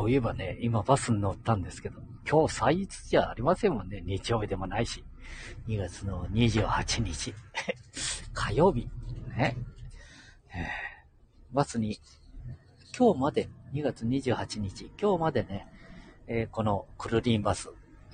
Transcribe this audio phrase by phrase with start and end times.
[0.00, 4.02] そういえばね、今バスに乗ったんですけど、今日祭日じゃありませんもんね。
[4.06, 5.04] 日曜日でもないし。
[5.68, 7.34] 2月の28日。
[8.32, 8.88] 火曜日。
[9.36, 9.58] ね。
[10.54, 12.00] えー、バスに、
[12.98, 15.68] 今日まで、2月28日、今日までね、
[16.26, 17.68] えー、このクルリンバス、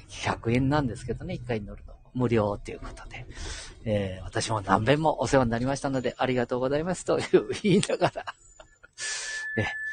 [0.09, 1.95] 100円なんですけどね、1回乗るの。
[2.15, 3.27] 無料ということで、
[3.85, 8.25] えー、私も何遍もお世話になりましたので、ありがとうございますという言いながら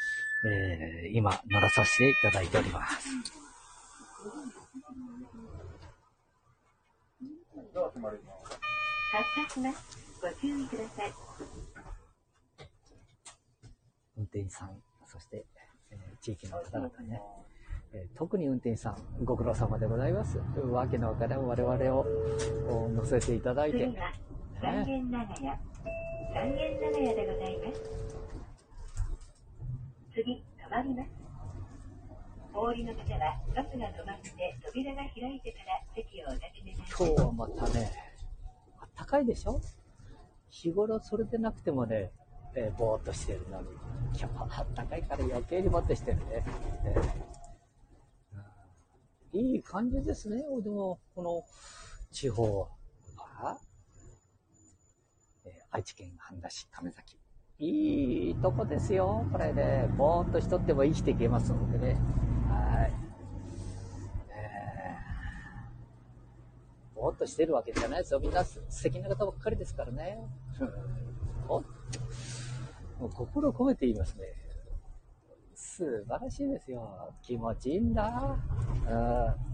[0.46, 3.08] えー、今乗らさせていただいております。
[9.12, 9.98] 発車します。
[10.20, 11.12] ご注意ください。
[14.16, 15.46] 運転手さん、そして、
[15.90, 17.20] えー、地域の方々ね、
[17.92, 20.38] えー、特に運転手さん、ご苦労様でございます。
[20.38, 22.06] わけのわからん我々を
[22.90, 23.88] 乗せていただいて。
[24.60, 25.58] 三軒長屋、
[26.32, 28.23] 三軒長屋でございます。
[30.14, 31.10] 次、止まります。
[32.54, 34.30] お降りの方は、バスが止まって
[34.64, 37.08] 扉が開いてから席をお立ちめなさい。
[37.08, 37.92] 今日はまたね、
[38.78, 39.60] あったかいでしょ？
[40.50, 42.12] 日頃それでなくてもね、
[42.54, 43.68] えー、ぼーっとしてるのに、
[44.16, 46.24] 今日はあったかいから余計にぼーっとしてるね。
[46.84, 47.34] えー
[49.36, 50.36] いい感じですね。
[50.62, 51.42] でも、この
[52.12, 52.68] 地方
[53.16, 53.58] は、
[55.44, 57.18] えー、愛知県半田市亀崎。
[57.64, 59.24] いいとこですよ。
[59.32, 61.96] これね、ぼーっとしとっても生きていけますのでね。
[62.48, 62.92] はい。
[66.94, 68.20] ぼーっとしてるわけじゃないですよ。
[68.20, 70.18] みんな素敵な方ばっかりですからね。
[71.48, 71.64] も
[73.00, 74.26] う心込めて言いますね。
[75.54, 77.14] 素晴らしいですよ。
[77.22, 78.36] 気持ちいいんだ。
[78.88, 79.53] うん。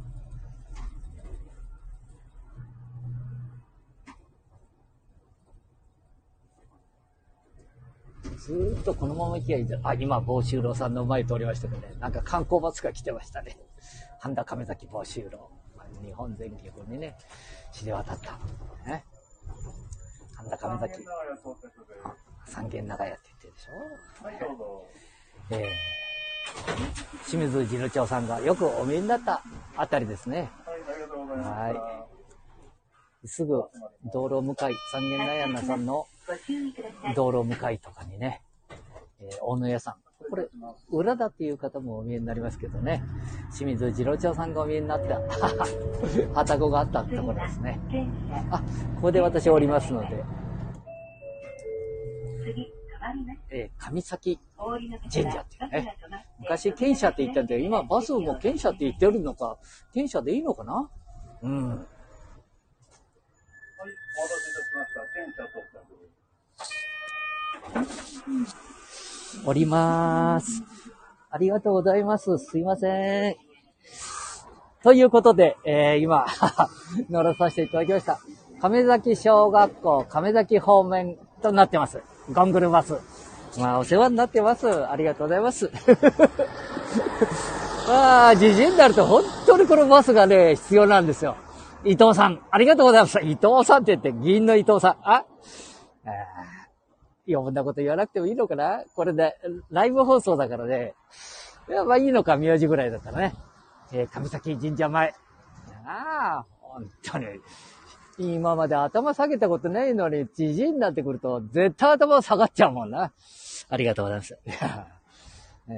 [8.46, 9.78] ずーっとこのまま行きゃいいんだ。
[9.82, 13.58] あ、今、房州郎さんの前通りましたけどね、なんか観光バスが来てましたね。
[14.20, 15.50] 半田亀崎房州郎。
[16.02, 17.16] 日本全国にね、
[17.72, 18.38] 知れ渡った。
[18.88, 19.04] ね。
[20.34, 21.04] 半田亀崎。
[22.46, 24.24] 三軒長屋って言ってるでしょ？
[24.24, 24.84] はい、どうぞ。
[25.50, 25.66] えー
[27.26, 29.42] 清水次郎長さんがよくお見えになった
[29.76, 30.50] あたりですね。
[30.66, 31.48] はい、ありがとうございます。
[31.50, 32.06] は
[33.22, 33.28] い。
[33.28, 33.62] すぐ
[34.12, 36.06] 道路向かい、三軒悩なさんの
[37.14, 38.42] 道路向かいとかにね、
[39.20, 39.94] えー、大野屋さん。
[40.28, 40.48] これ、
[40.90, 43.02] 裏だっていう方もお見えになりますけどね、
[43.56, 47.80] 清水次郎長さんがお見えになった、はたごがあったところですね。
[48.50, 48.58] あ、
[48.96, 50.22] ここで私おりますので。
[53.50, 54.38] えー、上崎
[55.12, 55.96] 神社っていうね。
[56.38, 59.58] 昔、県社って言ったんだけど、今バスも県社って言ってるのか、
[59.92, 60.88] 県社でいいのかな？
[61.42, 61.68] うん。
[61.70, 61.96] はい、お待た
[64.38, 65.00] せいたしました。
[65.00, 65.42] 県社
[69.44, 70.62] おりまーす。
[71.30, 72.38] ありがとうございます。
[72.38, 73.36] すいません。
[74.82, 76.26] ということで、えー、今
[77.10, 78.18] 乗らさせていただきました。
[78.60, 82.02] 亀崎小学校亀崎方面となってます。
[82.32, 82.98] ゴングルバス。
[83.58, 84.68] まあ、お世話になってます。
[84.68, 85.70] ありがとうございます。
[87.88, 91.36] ま あ、じじになると本当にこのバスがね、必要なんですよ。
[91.84, 93.18] 伊藤さん、ありがとうございます。
[93.20, 94.96] 伊藤さんって言って、議員の伊藤さん。
[95.02, 95.24] あ
[97.28, 98.84] 余分なこと言わなくてもいいのかな？
[98.94, 99.36] これで、
[99.70, 100.94] ライブ放送だからね。
[101.68, 103.34] いや、まあいいのか、名字ぐらいだったらね。
[103.92, 105.14] えー、上崎神社前。
[105.84, 107.26] ああ、本当に。
[108.18, 113.12] 今まで頭下げたことないのに、じじになってくると、絶対頭下がっちゃうもんな。
[113.68, 114.38] ありがとうございます。
[114.46, 115.72] え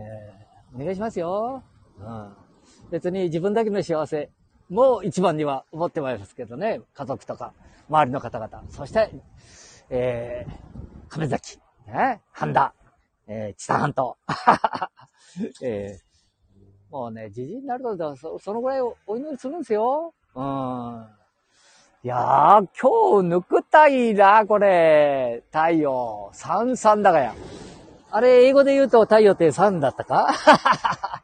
[0.75, 1.63] ー、お願いしますよ。
[1.99, 2.33] うん。
[2.91, 4.31] 別に自分だけの幸せ
[4.69, 6.81] も一番には思ってますけどね。
[6.95, 7.53] 家族とか、
[7.89, 8.65] 周りの方々。
[8.71, 9.11] そして、
[9.89, 10.53] えー、
[11.12, 12.73] 亀崎、ね、半田、
[13.28, 14.17] えー、知多半島。
[15.62, 20.15] えー、もうね、じじになるとそ、そのぐらいお祈りするんですよ。
[20.34, 21.06] うん。
[22.03, 25.43] いやー、今日抜くたいな、これ。
[25.53, 26.31] 太陽。
[26.33, 27.34] 三三だがや。
[28.11, 30.34] あれ、英語で言うと太陽って三だったか？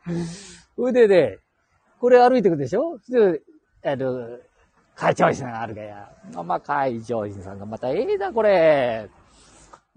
[0.77, 1.39] 腕で、
[1.99, 2.99] これ歩いてくでしょ？
[3.09, 3.41] で、
[3.83, 4.39] あの、
[4.95, 6.11] 会長さんがあるがや。
[6.45, 9.09] まあ、会長さんがまたええだ、これ。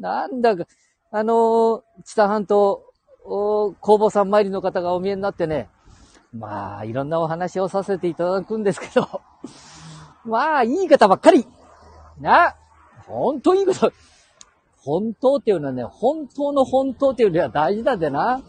[0.01, 0.65] なんだか、
[1.11, 2.83] あのー、知多半島、
[3.23, 5.69] 工房さん参りの方がお見えになってね、
[6.33, 9.21] まあ、いろんなお話をさせていただくんですけど、
[10.25, 11.45] まあ、いい方ばっかり。
[12.19, 12.55] な。
[13.05, 13.91] 本当いいこと。
[14.77, 18.41] 本当っていうのはね、本当の本当っていうのは大事だってな。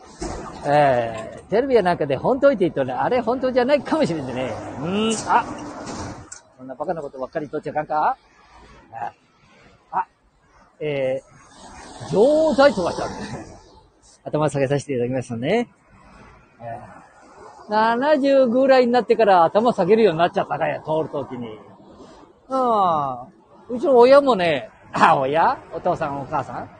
[0.64, 4.52] えー、テレビやなんかで本当って言うとね、あれ本当じゃないかもしれんでね。
[4.80, 5.44] うん、あ、
[6.56, 8.16] そんなバカなことばっかり言っとっちゃかんか
[8.92, 9.12] あ、
[9.90, 10.06] あ
[10.78, 11.31] えー、
[12.10, 13.10] 錠剤飛ばしたん
[14.24, 15.68] 頭下げさせていただきましたね。
[17.68, 21.58] 70ぐらいになってから頭下げるようになっちゃったかや、通るときに。
[22.48, 23.76] うん。
[23.76, 25.58] うちの親もね、あ、親？
[25.72, 26.70] お父さんお母さん？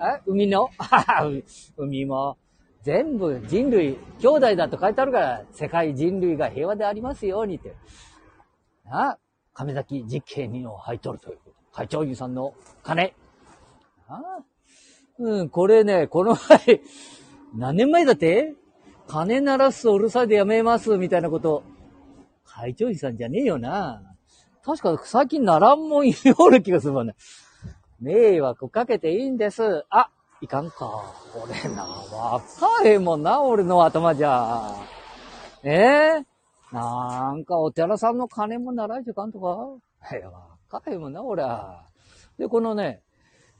[0.00, 0.20] え？
[0.26, 0.70] 海の？
[1.76, 2.38] 海も、
[2.82, 7.74] 全部人類、兄弟だと書いてあるから、世界人類が平和でありますようにって。
[8.90, 9.18] あ
[9.52, 11.38] 亀崎実刑にを入っとるという。
[11.72, 13.14] 会長員さんの金。
[14.08, 14.20] あ
[15.18, 16.80] うん、これね、この前、
[17.54, 18.54] 何年前だって？
[19.08, 21.62] 金鳴らすとうるさいでやめますみたいなこと、
[22.44, 24.02] 会長員さんじゃねえよな。
[24.62, 27.14] 確か最近ならんもん言おる気がするわね。
[28.00, 29.84] 迷惑かけていいんです。
[29.88, 30.10] あ、
[30.42, 31.02] いかんか。
[31.34, 34.74] 俺な、若いもんな、俺の頭じゃ。
[35.64, 40.16] ええー、なんかお寺さんの金も習いじゃかんとか？
[40.16, 40.30] いや、
[40.70, 41.86] 若いもんな、俺は。
[42.38, 43.02] で、このね、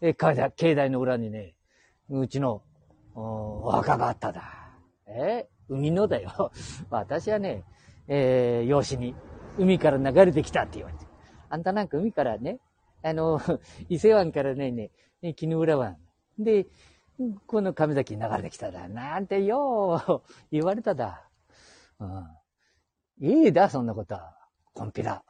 [0.01, 1.55] え、境内の裏にね、
[2.09, 2.63] うちの、
[3.15, 4.43] 若があっただ。
[5.07, 6.53] え海のだよ。
[6.91, 7.65] 私はね、
[8.07, 9.15] えー、養子に
[9.59, 11.07] 海から流れてきたって言われて。
[11.51, 12.61] あんたなんか海からね、
[13.03, 13.41] あの、
[13.89, 14.91] 伊勢湾からね、ね、
[15.35, 15.99] 絹浦湾。
[16.39, 16.67] で、
[17.47, 18.89] この神崎に流れてきただ。
[18.89, 20.23] なんてよ、
[20.53, 21.29] 言われただ。
[21.99, 22.27] うん。
[23.21, 24.37] いいだ、そんなことは。
[24.73, 25.25] コンピラ。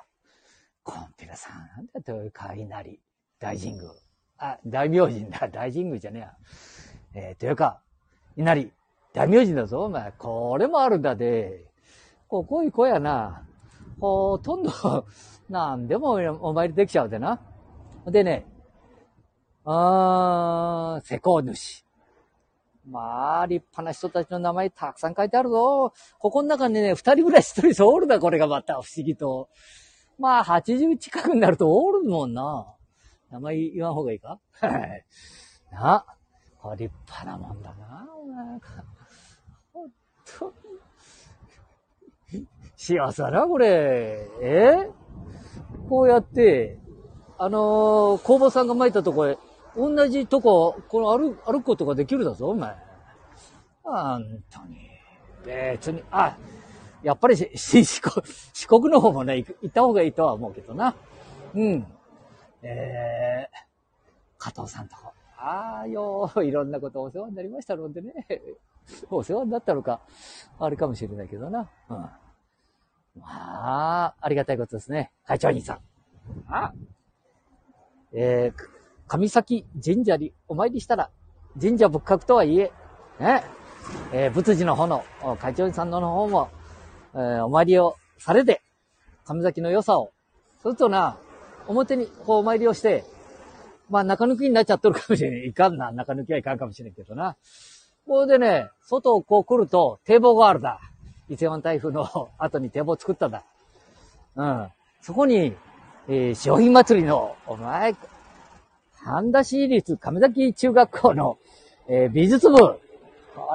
[0.82, 3.00] コンピラさん、なんだと、かいなり。
[3.38, 3.90] 大神宮。
[4.38, 5.48] あ、大明神だ。
[5.52, 6.34] 大神宮じゃねえや。
[7.14, 7.80] えー、というか、
[8.36, 8.72] 稲荷。
[9.12, 10.12] 大名人だぞ、お前。
[10.12, 11.66] これもあるんだで。
[12.28, 13.44] こ、こいう子やな。
[14.00, 14.70] ほとんど、
[15.50, 17.40] なんでもお参りできちゃうでな。
[18.06, 18.46] でね、
[19.64, 21.84] あー、施工主。
[22.86, 25.92] まあ、立派な人たちの名前たくさん書いてあるぞ。
[26.18, 29.48] ここの中にね、二人ぐらい一人おるだ、これがまた不思議と。
[30.18, 32.66] まあ、80近くになるとおるもんな。
[33.30, 34.38] 名前言わん方がいいか？
[34.60, 35.04] はい。
[35.70, 36.04] な。
[36.60, 38.60] こ立派なもんだな、お前。
[39.72, 39.90] ほん
[40.38, 40.52] と。
[42.76, 44.28] 幸せだな、これ。
[44.40, 44.90] え？
[45.88, 46.78] こうやって、
[47.38, 49.38] あのー、工房さんが巻いたとこへ、
[49.76, 52.76] 同じとこ、この歩、歩くことができるだぞ、お前。
[53.82, 54.88] 本当に。
[55.44, 56.36] 別に、あ、
[57.02, 60.94] やっぱり 四国、四国の方もね、行った方がいいとは思うけどな。
[61.54, 61.86] うん。
[62.62, 63.56] えー、
[64.38, 65.12] 加藤さんとこ。
[65.36, 68.12] ああ、よいろんなことお世話になりましたのでね。
[69.10, 70.00] お世話になったのか、
[70.58, 71.68] あれかもしれないけどな。
[71.90, 71.96] うん。
[71.96, 72.18] ま
[74.06, 75.12] あ、ありがたいことですね。
[75.26, 75.80] 会長兄さん。
[76.48, 76.72] あ
[78.12, 78.62] えー、
[79.06, 81.10] 神崎神社にお参りしたら、
[81.60, 82.72] 神社仏閣とはいえ、
[83.20, 83.44] ね、
[84.12, 85.04] えー、仏寺の方の、
[85.40, 86.48] 会長さんの方も、
[87.14, 88.62] えー、お参りをされて、
[89.24, 90.12] 神崎の良さを、
[90.62, 91.18] そうするとな、
[91.68, 93.04] 表にこうお参りをして、
[93.88, 95.48] まあ中抜きになっちゃっとるかもしれない。
[95.48, 95.92] いかんな。
[95.92, 97.36] 中抜きはいかんかもしれんけどな。
[98.06, 100.80] これでね、外をこう来ると堤防があるだ。
[101.28, 103.44] 伊勢湾台風の 後に堤防作っただ。
[104.34, 104.68] うん。
[105.02, 105.54] そこに、
[106.08, 107.94] えー、商品祭りの、お前、
[108.96, 111.38] 半田市立亀崎中学校の、
[111.86, 112.56] えー、美術部。
[112.56, 112.80] こ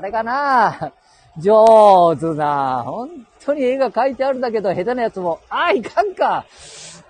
[0.01, 0.93] れがな、
[1.37, 3.09] 上手な、本
[3.43, 6.45] 当に絵が描いてあるんだけど、下手なやつも、あ、いかんか。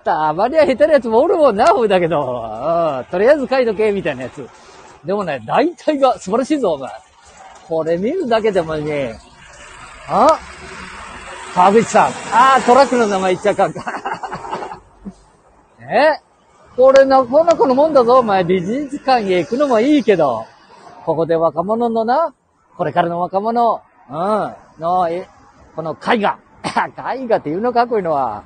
[0.04, 4.48] たまには下手なやつもおるもんな、ふうだけど、うん、とりあえず描いとけ、みたいなやつ。
[5.04, 6.90] でもね、大体が素晴らしいぞ、お前。
[7.68, 9.18] これ見るだけでもね、
[10.08, 10.38] あ？
[11.54, 12.06] 川口さん。
[12.32, 14.80] ああ、トラックの名前言っちゃうかんか。
[15.80, 16.20] え？
[16.76, 18.44] これなかなかのもんだぞ、お前。
[18.44, 20.46] 美術館へ行くのもいいけど、
[21.04, 22.34] ここで若者のな、
[22.76, 25.28] これからの若者、うん、の、え、
[25.76, 26.38] この絵画。
[27.14, 28.42] 絵画っていうのか、こういうのは。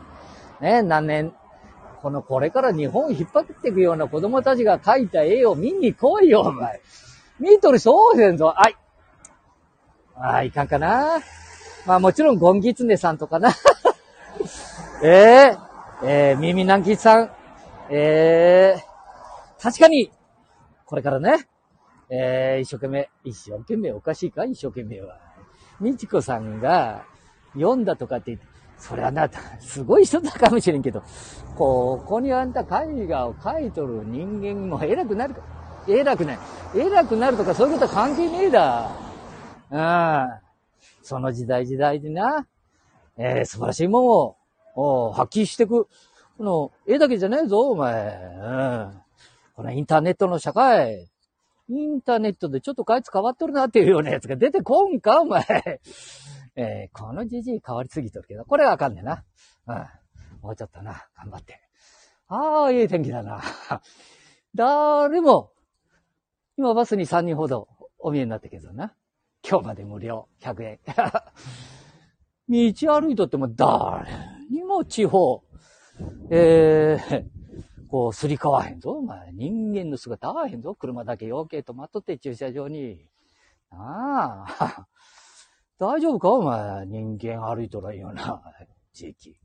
[0.60, 1.32] ね、何年、
[2.08, 6.80] この、これから日本を引っ張っていくような子供たちが描いた絵を見に来いよ、お前。
[7.38, 8.46] 見とる人多いぜんぞ。
[8.46, 8.76] はい。
[10.16, 11.20] ああ、いかんかな。
[11.84, 13.50] まあもちろん、ゴンギツネさんとかな。
[15.02, 17.30] え えー、えー、耳南吉さん。
[17.90, 20.10] えー、確かに、
[20.86, 21.46] これからね、
[22.08, 24.46] えー、一生懸命、一生懸命おかしいか？
[24.46, 25.18] 一生懸命は。
[25.78, 27.04] みちこさんが
[27.52, 29.28] 読んだとかって言って、それはな、
[29.60, 31.02] すごい人だかもしれんけど、
[31.56, 35.40] ここにあんた絵画を描いとる人間も偉くなるか、
[35.88, 36.38] 偉くない。
[36.76, 38.90] 偉くなるとかそういうことは関係ねえだ。
[39.70, 40.48] うん。
[41.02, 42.46] その時代時代でな、
[43.16, 44.36] えー、素晴らしいも
[44.76, 45.88] んを、発揮してく。
[46.36, 48.14] この、絵だけじゃねえぞ、お前。
[48.40, 49.02] うん。
[49.56, 51.08] このインターネットの社会。
[51.70, 55.44] インターネットでちょっとあいつ変わっとるなっていうようなやつが出てこんか、お前。
[56.60, 59.22] えー、このじじい変わりすぎとるけど、これはあかんねんな。
[59.68, 59.76] うん。
[60.42, 61.60] もうちょっとな、頑張って。
[62.26, 63.40] ああ、いい天気だな。
[64.56, 65.52] 誰も、
[66.56, 67.68] 今バスに3人ほど
[68.00, 68.92] お見えになったけどな。
[69.48, 70.80] 今日まで無料、100円。
[72.48, 74.04] 道歩いとっても誰
[74.50, 75.44] にも地方、
[76.28, 77.24] えー、
[77.88, 78.90] こう、すり替わへんぞ。
[78.94, 80.74] お前、人間の姿合わへんぞ。
[80.74, 83.06] 車だけ余計とまっとって駐車場に。
[83.70, 84.88] ああ。
[85.78, 86.32] 大丈夫か？
[86.32, 88.42] お前、人間歩いとらんよな、
[88.92, 89.38] 地域。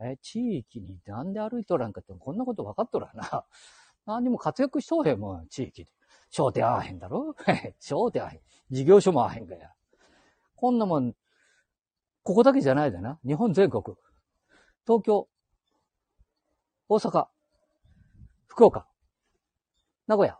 [0.00, 3.46] え、地域になんで歩いとらんかって、こんなこと分かっとらんな。
[4.04, 5.90] 何にも活躍しとうへんもん、地域で。
[6.28, 7.34] 商店合わへんだろ？
[7.80, 8.40] 商店合わへん。
[8.70, 9.72] 事業所も合わへんかや。
[10.56, 11.14] こんなもん、
[12.22, 13.18] ここだけじゃないだな。
[13.24, 13.82] 日本全国。
[14.86, 15.28] 東京、
[16.88, 17.28] 大阪、
[18.46, 18.86] 福岡、
[20.06, 20.38] 名古屋、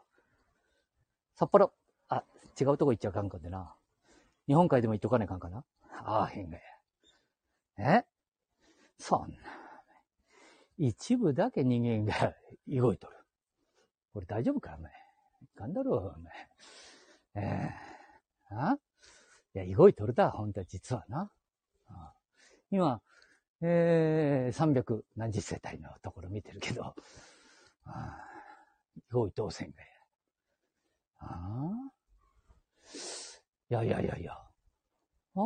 [1.34, 1.72] 札幌、
[2.08, 2.22] あ、
[2.60, 3.74] 違うとこ行っちゃうかんかでな。
[4.46, 5.64] 日本海でも行っとかねえかんかな？
[6.04, 6.62] ああ、へんがや。
[7.78, 8.04] え？
[8.98, 9.36] そんな。
[10.78, 12.34] 一部だけ人間が
[12.68, 13.16] 動いとる。
[14.12, 14.92] これ大丈夫かお前？
[15.42, 16.48] いかんだろう、お前。
[17.34, 17.70] え
[18.50, 18.78] えー、あ？
[19.54, 21.30] いや、動いとるだ、本当は実はな。
[22.70, 23.00] 今、
[23.62, 26.94] えー、300何十世帯のところ見てるけど、
[27.84, 28.18] あ
[29.10, 29.88] 用意当選がや。
[31.20, 31.92] ああ
[33.68, 34.32] いやいやいやいや。
[34.32, 34.38] あ
[35.36, 35.40] あ、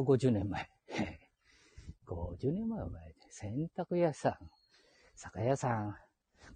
[0.00, 0.70] 50年前。
[2.06, 4.38] 50年前は前、洗濯屋さん、
[5.14, 5.96] 酒屋さん、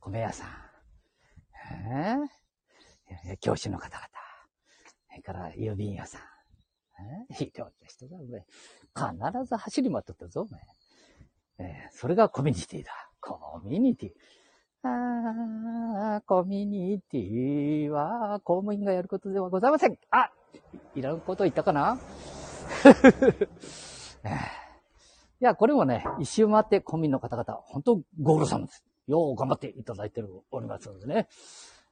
[0.01, 0.49] 米屋さん、
[3.11, 4.09] えー、教師の方々、
[5.11, 6.23] それから郵便屋さん、
[7.03, 8.47] えー、ひどい人だ、お前。
[8.95, 10.61] 必ず走り回っとったぞ、お前。
[11.59, 12.93] えー、それがコミュニティだ。
[13.21, 14.13] コミュニティ。
[14.89, 19.99] ああ、コミュニティは公務員がやることではございません。
[20.11, 20.33] あ
[20.95, 21.99] いらんこと言ったかな？
[25.41, 28.85] いや、これもね、一周回って公民の方々、本当ご苦労様です。
[29.09, 31.29] よう頑張っていただいておりますのでね。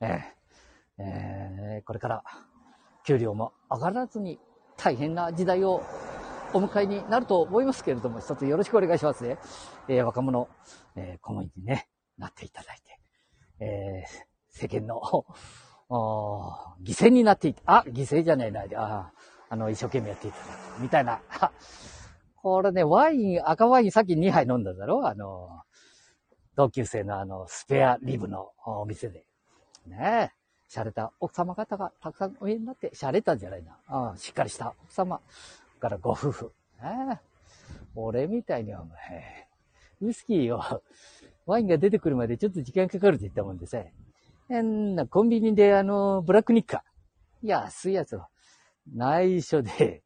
[0.00, 2.22] えー、えー、これから
[3.04, 4.38] 給料も上がらずに
[4.76, 5.82] 大変な時代を
[6.54, 9.38] お迎えになると思いますけれども、一つよろしくお願いしますね。
[9.88, 10.48] えー、若者、
[10.96, 11.88] えー、公務員にね、
[12.18, 12.80] なっていただい
[13.58, 15.00] て、えー、世間の、
[15.90, 19.10] 犠牲になっていた、あ、犠牲じゃねえな、あ
[19.48, 20.44] あの、一生懸命やっていただ
[20.76, 21.20] く、みたいな。
[22.36, 25.06] これね、ワイン、赤ワインさっき2杯飲んだだろ？
[25.06, 25.62] あの、
[26.54, 29.24] 同級生のあの、スペアリブのお店で。
[29.86, 30.40] ねえ。
[30.70, 34.10] 洒落た奥様方がたくさんお見えになって、洒落たんじゃないな。
[34.10, 35.20] うん、しっかりした奥様
[35.80, 36.52] からご夫婦。
[36.80, 37.30] ねえ。
[37.96, 38.86] 俺みたいには、
[40.00, 40.82] ウイスキーを
[41.46, 43.78] ワインが出てくるまでちょっと時間かかるって言ったもんでさ、
[44.50, 47.46] 変なコンビニであの、ブラックニッカー。
[47.46, 48.22] 安いやつを。
[48.92, 50.02] 内緒で、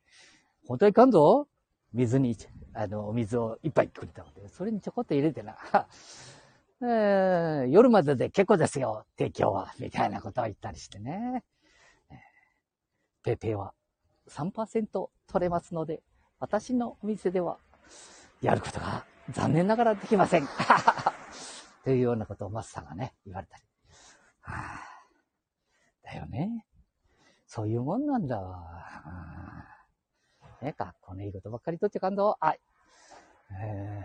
[0.68, 1.48] 本当にかんぞ
[1.94, 2.36] 水に、
[2.74, 5.56] あの、お水を一杯くれたので、それにちょこっと入れてな。
[6.82, 6.84] え
[7.64, 11.42] ー、夜までで結構ですよ、提供は、みたいなことを言ったりしてね。
[13.22, 13.72] ペイペイは
[14.28, 16.02] 3%取れますので、
[16.38, 17.56] 私のお店では、
[18.42, 20.46] やることが残念ながらできません。
[21.82, 23.73] というようなことをマスターがね、言われたり。
[24.44, 24.80] はあ、
[26.04, 26.64] だよね。
[27.46, 28.64] そういうもんなんだわ。
[30.62, 32.36] ね、学校のいいことばっかりとって感動。
[32.40, 32.54] あ、
[33.50, 34.02] え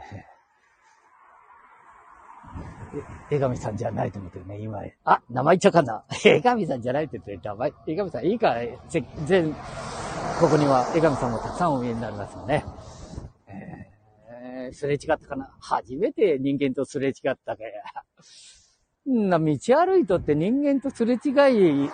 [3.32, 4.82] ー、江上さんじゃないと思ってるね、今。
[5.06, 6.04] あ、名前言っちゃうかな。
[6.26, 8.56] 江上さんじゃないって言って、名前、江上さんいいか、
[9.26, 9.54] 全、
[10.40, 12.64] ここには江上さんもたくさんお見えになりますよね。
[13.48, 17.14] えすれ違ったかな初めて人間とすれ違っ
[17.46, 17.84] たかや。
[19.06, 21.90] な、道歩いとって人間とすれ違い、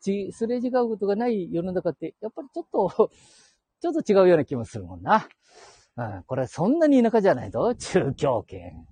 [0.00, 3.10] ち、すれ違うことがない世の中って、やっぱりちょっと、
[3.80, 5.28] ちょっと違うような気もするもんな。
[5.96, 7.74] うん、これそんなに田舎じゃないぞ。
[7.74, 8.86] 中京圏。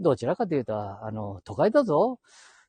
[0.00, 2.20] どちらかというと、あの、都会だぞ。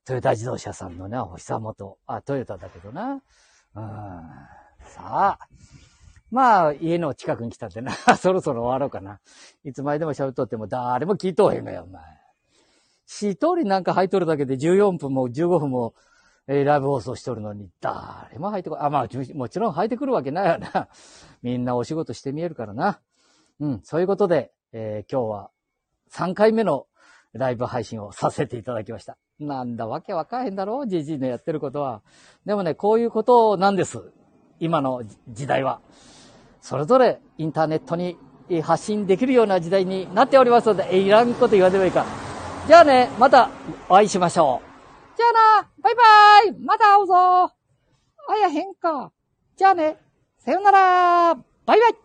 [0.06, 1.98] トヨタ自動車さんのね、お久元。
[2.08, 3.14] あ、トヨタだけどな。
[3.14, 3.22] うん。
[4.82, 5.40] さあ。
[6.32, 9.20] まあ、家の近くに来たってな、 そろそろ終わろうかな。
[9.64, 12.25] いつまででも喋っとっても誰も聞いとへんのよ、お前。
[13.08, 15.94] 一人なんか入っとるだけで14分も15分も、
[16.48, 20.88] えー、ライブ放送しとるのに、誰も入ってこあ、まあ、もちろん入ってくるわけないよな。
[21.42, 23.00] みんなお仕事してみえるからな。
[23.60, 25.50] うん、そういうことで、えー、今日は
[26.12, 26.88] 3回目の
[27.34, 29.18] ライブ配信をさせていただきました。
[29.40, 32.02] なんだわけわかへんだろう、じじいのやってることは。
[32.46, 34.12] でもね、こういうことなんです。
[34.60, 35.82] 今の時代は。
[36.62, 38.18] それぞれインターネットに
[38.64, 42.06] 発信できるような時代になっておりますので、いらんこと言わればいいか。
[42.68, 43.52] じゃあね、また
[43.88, 45.18] お会いしましょう。
[45.18, 46.02] じゃあな、バイバ
[46.50, 47.14] イまた会うぞ
[47.46, 47.52] あ
[48.42, 49.12] やへんか。
[49.56, 49.98] じゃあね、
[50.40, 52.05] さよならバイバイ